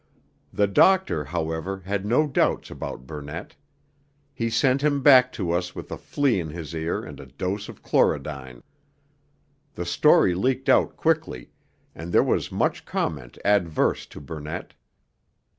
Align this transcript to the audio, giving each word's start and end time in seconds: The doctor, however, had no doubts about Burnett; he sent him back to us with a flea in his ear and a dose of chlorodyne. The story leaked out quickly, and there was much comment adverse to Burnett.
The 0.51 0.65
doctor, 0.65 1.25
however, 1.25 1.81
had 1.81 2.07
no 2.07 2.25
doubts 2.25 2.71
about 2.71 3.05
Burnett; 3.05 3.55
he 4.33 4.49
sent 4.49 4.81
him 4.81 5.03
back 5.03 5.31
to 5.33 5.51
us 5.51 5.75
with 5.75 5.91
a 5.91 5.97
flea 5.99 6.39
in 6.39 6.49
his 6.49 6.73
ear 6.73 7.03
and 7.05 7.19
a 7.19 7.27
dose 7.27 7.69
of 7.69 7.83
chlorodyne. 7.83 8.63
The 9.75 9.85
story 9.85 10.33
leaked 10.33 10.69
out 10.69 10.97
quickly, 10.97 11.51
and 11.93 12.11
there 12.11 12.23
was 12.23 12.51
much 12.51 12.83
comment 12.83 13.37
adverse 13.45 14.07
to 14.07 14.19
Burnett. 14.19 14.73